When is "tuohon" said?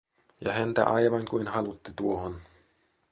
1.95-2.41